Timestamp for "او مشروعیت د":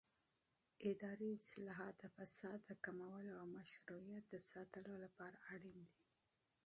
3.39-4.35